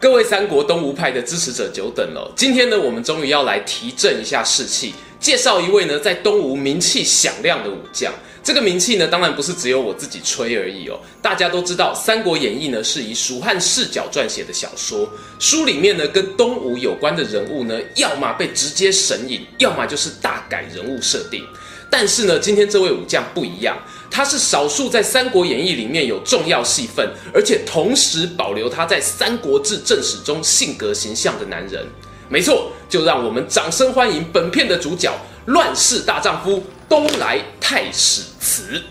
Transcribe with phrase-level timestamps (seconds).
[0.00, 8.12] 各位三国东吴派的支持者久等了，今天呢，我们终于要来提振一下士气，介绍一位呢在东吴名气响亮的武将。
[8.40, 10.96] 这个名气呢，当然不是只有我自己吹而已哦。
[11.20, 15.10] 大家都知道，《三国演义》呢是以蜀汉视角撰写的小说，
[15.40, 21.44] 书里面呢跟东吴有关的人物呢，要么被直接神隐，要么就是大改人物设定。
[21.90, 23.76] 但是呢，今天这位武将不一样。
[24.10, 31.86] 他是少数在《三国演义》里面有重要戏份，而且同时保留他在《三国志》正史中性格形象的男人。
[32.28, 35.12] 没错，就让我们掌声欢迎本片的主角——
[35.46, 38.82] 乱世大丈夫东来太史慈。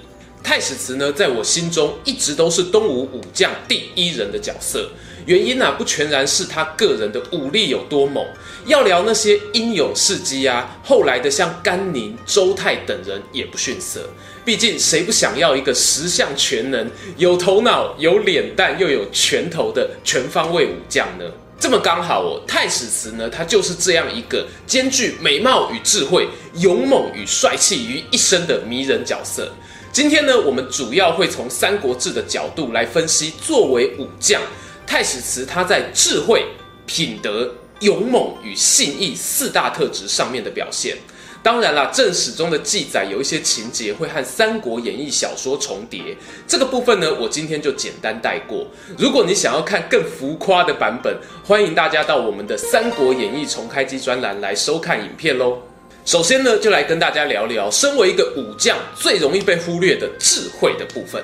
[0.48, 4.90] 太史慈呢，在我心中一直都是东吴武将第一人的角色。
[5.26, 8.26] 原因啊，不全然是他个人的武力有多猛。
[8.66, 14.08] 要聊那些英勇事迹啊，后来的像甘宁、周泰等人也不逊色。
[14.46, 21.26] 毕竟，谁不想要一个十项全能、有头脑、有脸蛋又有拳头的全方位武将呢？
[21.60, 26.26] 这么刚好哦，太史慈呢，他就是这样一个兼具美貌与智慧、
[26.60, 29.52] 勇猛与帅气于一身的迷人角色。
[29.92, 34.40] 今天呢，我们主要会从《三国志》的角度来分析，作为武将，
[34.86, 36.46] 太史慈他在智慧、
[36.86, 40.98] 品德、勇猛与信义四大特质上面的表现。
[41.42, 46.16] 当然啦，正史中的记载有一些情节会和《三国演义》小说重叠，
[46.48, 48.68] 这个部分呢，我今天就简单带过。
[48.98, 55.60] 如果你想要看更浮夸的版本，欢迎大家到我们的《三国演义重开机》专栏来收看影片喽。
[56.08, 61.22] 首先呢，就来跟大家聊聊，身为一个武将最容易被忽略的智慧的部分。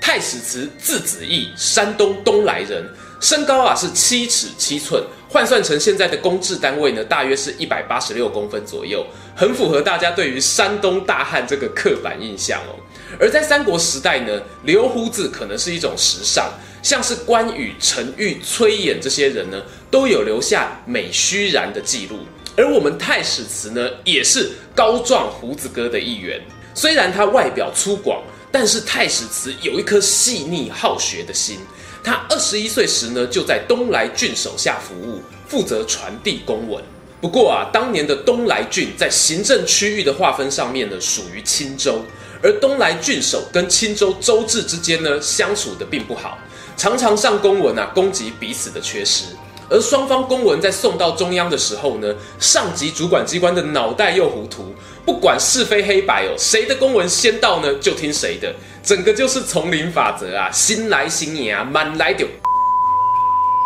[0.00, 2.88] 太史慈，字子义，山东东莱人。
[3.20, 9.04] 身高啊是七尺七寸，换算成现在的公制单位呢，大约是一百八十六公分左右，
[9.34, 12.78] 很符合大家对于山东大汉这个刻板印象哦。
[13.18, 16.48] 而在三国时代呢，留胡子可能是一种时尚，
[16.80, 19.60] 像是关羽、陈玉、崔琰这些人呢，
[19.90, 22.20] 都有留下美须髯的记录。
[22.56, 26.40] 而我们太史慈呢，也是高壮胡子哥的一员。
[26.74, 28.18] 虽然他外表粗犷，
[28.50, 31.58] 但是太史慈有一颗细腻好学的心。
[32.04, 36.82] 他二十一岁时呢，就在东莱郡手下服务，负责传递公文。
[37.20, 42.00] 不过啊，当年的东莱郡在行政区域的划分上面呢，属于青州，
[42.42, 46.36] 而东莱郡守跟青州州治之间呢，相处得并不好，
[46.76, 49.26] 常常上公文啊，攻击彼此的缺失。
[49.72, 54.74] 而双方公文在送到中央的时候呢，上级主管机关的脑袋又糊涂，
[55.06, 58.54] 不管是非黑白哦，谁的公文先到呢，就听谁的。
[58.84, 62.28] 整个就是丛林法则啊，新来新赢啊，满来丢。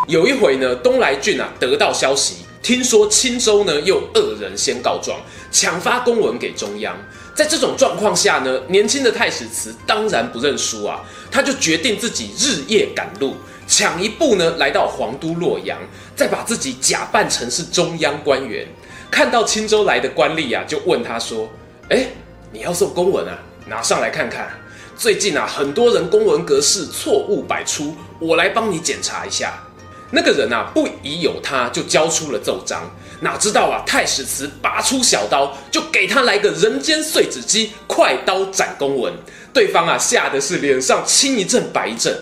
[0.06, 5.18] 有一回呢，东来郡啊得到消息，听说青州呢又恶人先告状，
[5.50, 6.96] 抢发公文给中央。
[7.34, 11.00] 在这种状况下呢，年轻的太史慈当然不认输啊，
[11.32, 13.34] 他就决定自己日夜赶路，
[13.66, 15.78] 抢一步呢来到皇都洛阳，
[16.14, 18.66] 再把自己假扮成是中央官员。
[19.10, 21.48] 看到青州来的官吏啊，就问他说
[21.90, 22.06] ：“哎，
[22.52, 23.38] 你要送公文啊？
[23.66, 24.50] 拿上来看看。”
[24.96, 29.62] 最近啊，很多人公文格式错误百出，我来帮你检查一下。
[30.10, 32.82] 那个人啊，不疑有他，就交出了奏章。
[33.20, 39.12] 哪知道啊，太史慈拔出小刀，就给他来个人间碎纸机，快刀斩公文。
[39.52, 42.16] 对方啊，吓得是脸上青一阵白一阵。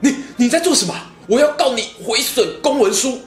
[0.00, 0.94] 你你在做什么？
[1.26, 3.20] 我要告你毁损公文书。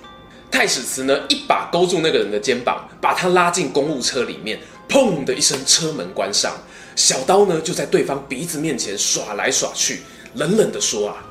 [0.52, 6.54] 太史慈呢，一把勾住那个人的肩膀，把他拉进公务车里面，砰的一声，车门关上。
[6.96, 10.02] 小刀呢，就在对方鼻子面前耍来耍去，
[10.36, 11.26] 冷冷地说：“啊，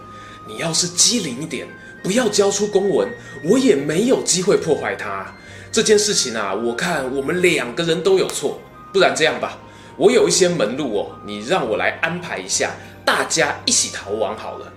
[0.48, 1.69] 你要是机灵一点，
[2.02, 3.08] 不要交出公文，
[3.44, 5.32] 我也没有机会破坏它。
[5.70, 8.61] 这件事情啊，我看我们两个人都有错。
[8.93, 9.56] 不然这样吧，
[9.96, 12.72] 我有一些门路哦，你让我来安排一下，
[13.05, 14.72] 大家一起逃亡好了。”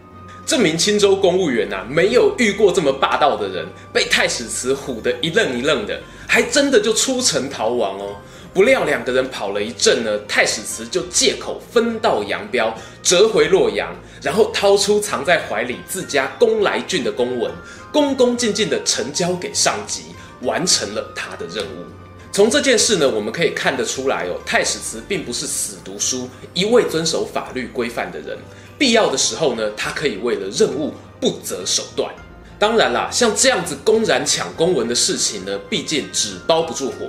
[0.45, 8.15] 这名青州公务员呐、啊，没有遇过这么霸道的人，被太史慈唬得一愣一愣的，还真的就出城逃亡哦。
[8.53, 12.71] 不料两个人跑了一阵呢，太史慈就借口分道扬镳，
[13.01, 17.51] 折回洛阳，然后掏出藏在怀里自家东莱郡的公文，
[17.91, 20.03] 恭恭敬敬地呈交给上级，
[20.41, 21.86] 完成了他的任务。
[22.31, 28.38] 从这件事呢，我们可以看得出来哦，太史慈并不是死读书、一味遵守法律规范的人，
[28.77, 32.13] 必要的时候呢，他可以为了任务不择手段。
[32.57, 37.07] 当然啦，像这样子公然抢公文的事情呢，毕竟纸包不住火。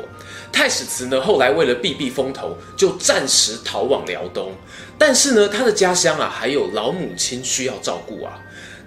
[0.52, 4.52] 太史慈呢，后来为了避避风头，就暂时逃往辽东。
[4.98, 8.38] 但是呢，他的家乡啊，还有老母亲需要照顾啊。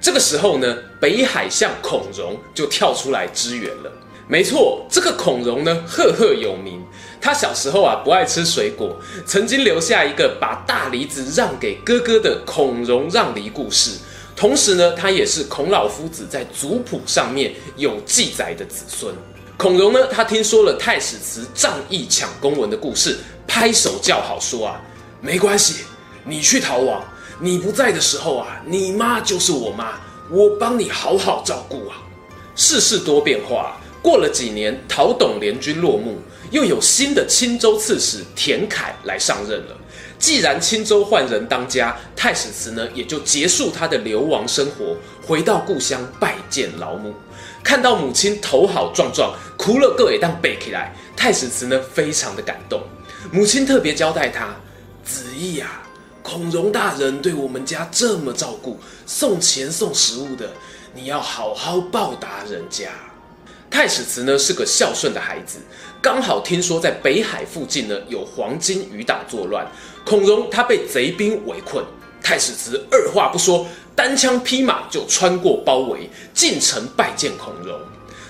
[0.02, 3.92] 这个时候呢，北海相孔融就跳出来支援了。
[4.28, 6.84] 没错，这个孔融呢，赫赫有名。
[7.22, 8.96] 他小时候啊，不爱吃水果，
[9.26, 13.92] 曾经留下一个把大梨子让给哥哥的孔融让梨故事。
[14.36, 19.14] 同时呢，他也是孔老夫子在族谱上面有记载的子孙。
[19.58, 24.82] 孔融呢，他听说了太史慈仗义抢公文的故事，拍手叫好，说啊，
[25.20, 25.84] 没关系，
[26.24, 27.04] 你去逃亡，
[27.38, 30.00] 你不在的时候啊，你妈就是我妈，
[30.32, 31.98] 我帮你好好照顾啊。
[32.56, 36.18] 世事多变化，过了几年，陶董联军落幕，
[36.52, 39.78] 又有新的青州刺史田恺来上任了。
[40.18, 47.14] 既然青州换人当家，太史慈呢也就结束他的流亡生活，回到故乡拜见老母。
[47.64, 52.82] 看到母亲头好壮壮，哭了个也当背起来，太史慈呢非常的感动。
[53.32, 54.56] 母亲特别交代他：
[55.04, 55.84] 子义啊，
[56.22, 60.52] 孔融大人对我们家这么照顾，送钱送食物的，
[60.94, 62.90] 你要好好报答人家。
[63.70, 65.60] 太史慈呢是个孝顺的孩子，
[66.02, 69.66] 刚好听说在北海附近呢有黄巾余党作乱。
[70.06, 71.84] 孔融他被贼兵围困，
[72.22, 77.80] 太史慈二话不说，单枪匹马就穿过包围，进城拜见孔融。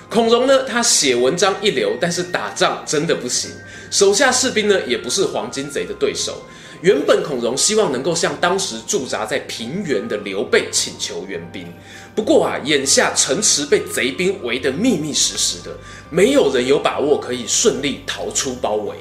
[0.09, 3.51] 孔融呢，他写文章一流，但是打仗真的不行，
[3.89, 6.44] 手下士兵呢也不是黄巾贼的对手。
[6.81, 11.68] 原本孔融希望能够向当时驻扎在平原的刘备请求援兵，
[12.16, 15.76] 不过啊，眼下城池被贼兵围得密密实实的，
[16.10, 18.96] 没有人有把握可以顺利逃出包围。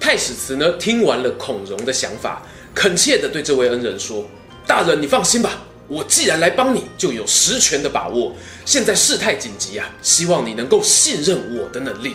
[0.00, 2.42] 太史慈呢，听完了孔融的想法，
[2.74, 4.24] 恳切地对这位恩人说
[4.66, 8.32] ：“大人，你放心吧，我既然来帮你，就有十全的把握。
[8.64, 12.14] 现在事态紧急啊，希望你能够信任我的能力。”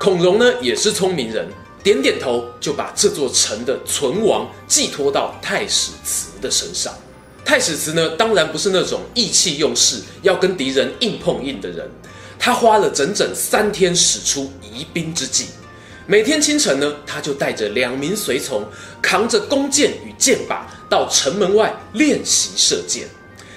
[0.00, 1.46] 孔融呢，也是聪明人，
[1.88, 6.92] 点点头，就把这座城的存亡寄托到太史慈的身上。
[7.46, 11.88] 太史慈呢，当然不是那种意气用事，要跟敌人硬碰硬的人，
[12.38, 15.46] 他花了整整三天使出疑兵之计。
[16.06, 18.62] 每天清晨呢，他就带着两名随从，
[19.00, 23.08] 扛着弓箭与箭靶到城门外练习射箭。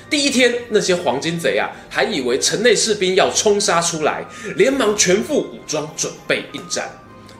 [0.09, 4.23] 第一天，那些黄巾贼啊，还以为城内士兵要冲杀出来，
[4.55, 6.89] 连忙全副武装准备应战。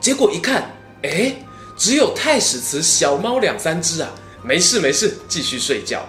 [0.02, 0.70] 结果一看，
[1.04, 1.36] 哎，
[1.76, 4.10] 只有太史慈小猫两三只啊，
[4.44, 6.08] 没事没事，继续睡觉。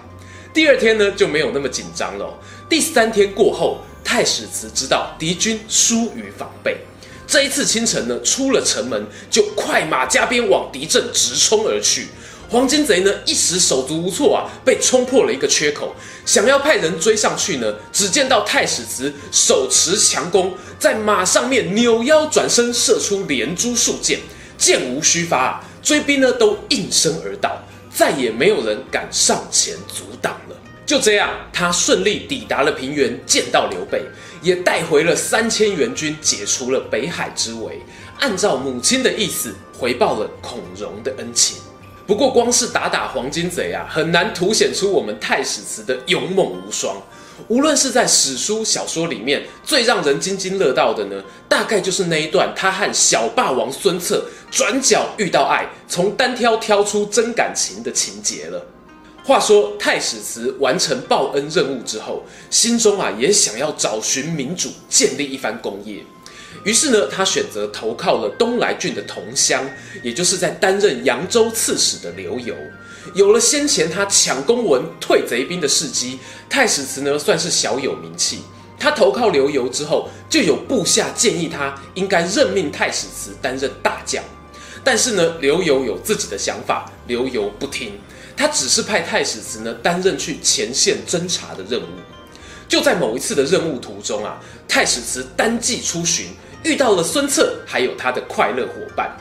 [0.53, 2.31] 第二天呢，就没有那么紧张了。
[2.69, 6.77] 第三天过后，太史慈知道敌军疏于防备。
[7.25, 12.09] 这一次清晨呢，出了城门就快马加鞭往敌阵直冲而去。
[12.49, 24.19] 黄巾贼呢一时手足无措啊，被冲破了一个缺口，想要派人追上去呢，只见到太史慈手持强弓，在马上面扭腰转身射出连珠数箭，
[24.63, 27.61] 箭无虚发，追兵呢都应声而倒，
[27.93, 30.55] 再也没有人敢上前阻挡了。
[30.85, 34.01] 就这样，他顺利抵达了平原，见到刘备。
[34.41, 37.81] 也带回了三千援军，解除了北海之围。
[38.19, 41.57] 按照母亲的意思，回报了孔融的恩情。
[42.07, 46.95] 不过，光是打打黄巾贼啊，很难凸显出我们太史慈的勇猛无双。
[47.47, 58.65] 无论是在史书、小说里面，最让人津津乐道的呢，大概就是那一段他和小霸王孙策转角遇到爱，从单挑挑出真感情的情节了。
[59.25, 66.03] 话说太史慈完成报恩任务之后，心中啊也想要找寻民主，建立一番功业。
[66.65, 69.65] 于是呢，他选择投靠了东莱郡的同乡，
[70.01, 72.53] 也就是在担任扬州刺史的刘繇。
[73.13, 76.19] 有了先前他抢公文、退贼兵的事迹，
[76.49, 78.41] 太史慈呢算是小有名气。
[78.79, 84.23] 他投靠刘繇之后，就有部下建议他应该任命太史慈担任大将。
[84.83, 87.93] 但是呢，刘繇有自己的想法，刘繇不听。
[88.35, 91.85] 他只是派太史慈呢担任去前线侦察的任务。
[92.67, 96.27] 就在某一次的任务途中啊，太史慈单骑出巡，
[96.63, 99.15] 遇到了孙策，还有他的快乐伙伴。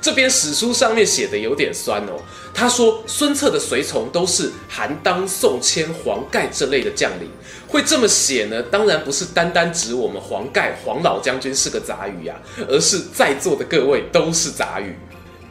[0.00, 2.12] 这边史书上面写的有点酸哦。
[2.54, 7.28] 他说孙策的随从都是韩当、宋谦、黄盖这类的将领。
[7.66, 8.62] 会这么写呢？
[8.62, 12.36] 当然不是单单指我们黄盖黄老将军是个杂鱼啊，
[12.68, 14.96] 而是在座的各位都是杂鱼。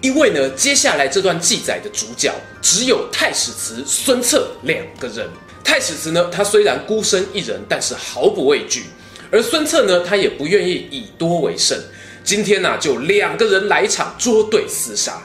[0.01, 5.27] 因为呢，接下来这段记载的主角只有太史慈、孙策两个人。
[5.63, 8.83] 太史慈呢，他虽然孤身一人，但是毫不畏惧；
[9.31, 11.77] 而孙策呢，他也不愿意以多为胜。
[12.27, 15.17] 今天呢、就两个人来一场捉对厮杀。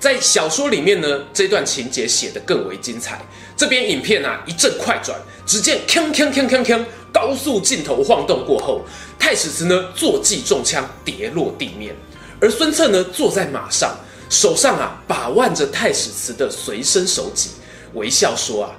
[0.00, 3.20] 在小说里面呢，这段情节写得更为精彩。
[3.54, 5.14] 这边影片啊，一阵快转，
[5.44, 8.80] 只见锵锵锵锵锵，高速镜头晃动过后，
[9.18, 11.94] 太史慈呢坐骑中枪跌落地面，
[12.40, 13.94] 而孙策呢坐在马上，
[14.30, 17.50] 手上啊把玩着太史慈的随身手戟，
[17.92, 18.70] 微笑说啊：“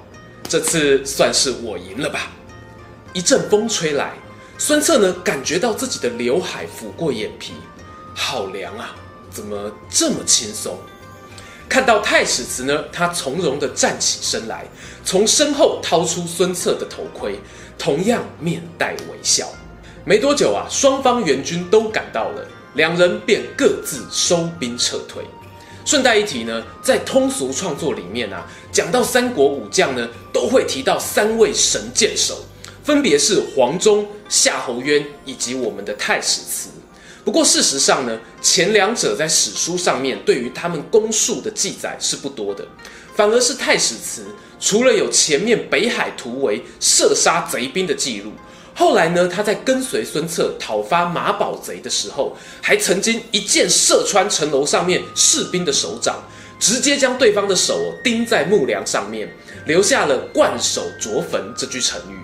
[0.48, 2.32] 这次算是我赢了吧。”
[3.14, 4.14] 一阵风吹来，
[4.62, 7.54] 孙策呢感觉到自己的刘海抚过眼皮，
[8.14, 8.94] 好凉啊！
[9.30, 10.76] 怎么这么轻松？
[11.66, 14.66] 看到太史慈呢，他从容地站起身来，
[15.02, 17.40] 从身后掏出孙策的头盔，
[17.78, 19.48] 同样面带微笑。
[20.04, 25.24] 没多久啊，双方援军都赶到了，两人便各自收兵撤退。
[25.86, 32.44] 顺带一提呢，在通俗创作里面啊，讲到三国武将呢，都会提到三位神箭手。
[32.90, 36.70] 分别是黄忠、夏侯渊以及我们的太史慈。
[37.24, 42.66] 不过事实上呢，前两者在史书上面对于他们功数的记载是不多的，
[43.14, 44.24] 反而是太史慈，
[44.58, 48.32] 除了有前面北海突围射杀贼兵的记录，
[48.74, 56.20] 后来呢，他在跟随孙策讨伐马宝贼的时候，还曾经一箭射穿城楼上面士兵的手掌，
[56.58, 59.32] 直接将对方的手钉在木梁上面，
[59.66, 62.19] 留下了“贯手着坟”这句成语。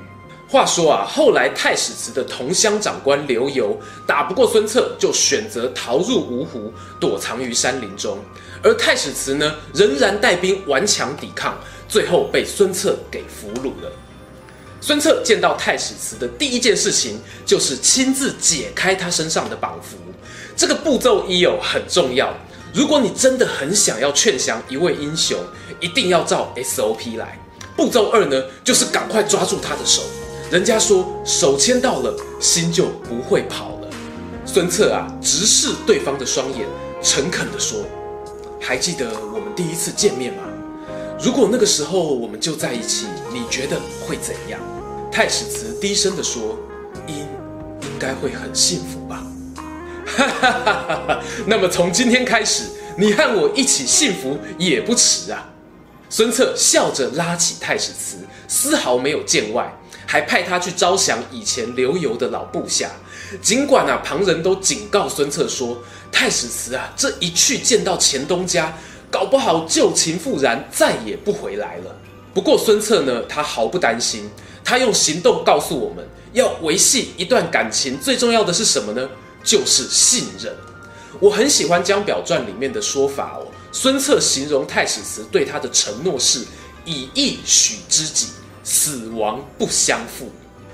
[0.48, 3.76] 话说啊，后来太史慈的同乡长官刘繇
[4.06, 8.16] 打不过孙策，就选择逃入芜湖，躲藏于山林中。
[8.62, 13.90] 而太史慈呢，仍然带兵顽强抵抗，最后被孙策给俘虏了。
[14.80, 19.96] 孙策见到太史慈的第一件事情，就是亲自解开他身上的绑缚。
[20.56, 22.32] 这个步骤一有很重要，
[22.72, 25.36] 如果你真的很想要劝降一位英雄，
[25.80, 27.36] 一定要照 SOP 来。
[27.76, 30.02] 步骤二呢，就是赶快抓住他的手。
[30.48, 33.88] 人家说手牵到了，心就不会跑了。
[34.44, 36.64] 孙策啊，直视对方的双眼，
[37.02, 37.80] 诚恳地说
[38.62, 40.44] ：“还记得我们第一次见面吗？
[41.20, 43.76] 如果那个时候我们就在一起，你觉得
[44.06, 44.60] 会怎样？”
[45.10, 46.56] 太史慈低声地说
[47.08, 49.26] ：“应应该会很幸福吧。”
[50.06, 51.24] 哈哈哈哈哈！
[51.44, 52.62] 那么从今天开始，
[52.96, 55.50] 你和我一起幸福也不迟啊！
[56.08, 59.76] 孙策笑着拉起太史慈，丝毫没有见外。
[60.06, 62.90] 还派他去招降以前刘繇的老部下，
[63.42, 65.76] 尽管啊，旁人都警告孙策说，
[66.12, 68.72] 太史慈啊，这一去见到前东家，
[69.10, 71.96] 搞不好旧情复燃，再也不回来了。
[72.32, 74.30] 不过孙策呢，他毫不担心，
[74.62, 79.08] 他用行动告诉我们，要维系一段感情，最重要的是什么呢？
[79.42, 80.54] 就是信任。
[81.18, 86.44] 我很喜欢《江表传》里面的说法哦，孙策形容太史慈对他的承诺是
[86.84, 88.26] 以义许知己。
[88.66, 90.28] 死亡不相负，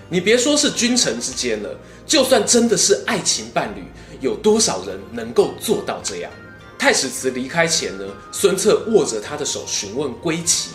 [0.09, 1.69] 你别说是君臣之间了，
[2.07, 3.85] 就算真的是爱情伴侣，
[4.19, 6.33] 有多少人能够做到这样？
[6.79, 10.71] 太史慈离开前呢，孙策握着他的手询问归期，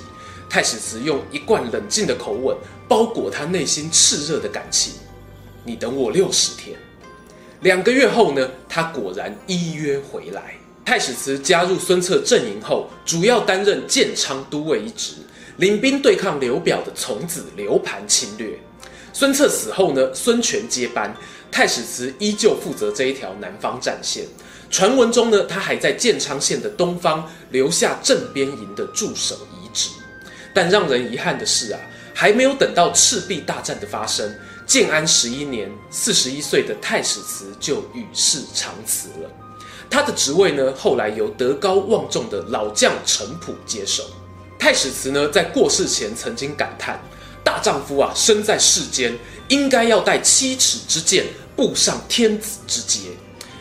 [0.47, 2.55] 太史慈用一贯冷静的口吻
[2.87, 4.93] 包裹他内心炽热的感情。
[5.63, 6.77] 你等我六十天，
[7.61, 10.53] 两个月后呢，他果然依约回来。
[10.85, 15.15] 太史慈加入孙策阵营后，主要担任建昌都尉一职。
[15.57, 18.59] 领兵对抗刘表的从子刘盘侵略，
[19.11, 21.15] 孙策死后呢，孙权接班，
[21.51, 24.25] 太史慈依旧负责这一条南方战线。
[24.69, 29.89] 传闻中呢，他还在建昌县的东方留下镇边营的驻守遗址。
[30.53, 31.79] 但让人遗憾的是啊，
[32.13, 34.31] 还没有等到赤壁大战的发生，
[34.67, 39.31] 建安十一年，四十一岁的太史慈就与世长辞了。
[39.89, 44.03] 他的职位呢，后来由德高望重的老将程普接手。
[44.59, 46.99] 太史慈呢，在过世前曾经感叹
[47.43, 52.99] ：“大丈夫啊，生在世间，应该要带七尺之剑，步上天子之阶。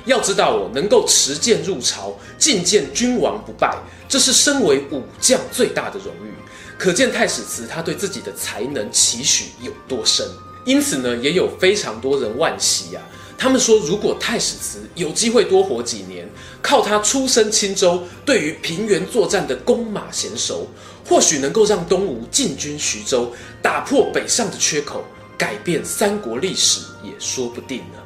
[0.06, 3.76] 要知道，我能够持剑入朝，觐见君王不败，
[4.08, 6.32] 这是身为武将最大的荣誉。
[6.78, 10.26] 可见太史慈他对自己的才能期许有多深。
[10.64, 13.02] 因此呢，也有非常多人惋惜啊。”
[13.38, 16.26] 他们说，如果太史慈有机会多活几年，
[16.62, 20.66] 靠他出身青州，对于平原作战的弓马娴熟，
[21.05, 25.05] 或许能够让东吴进军徐州，打破北上的缺口，
[25.37, 28.05] 改变三国历史也说不定呢。